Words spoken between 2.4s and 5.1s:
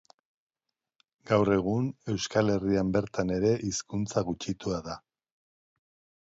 Herrian bertan ere hizkuntza gutxitua da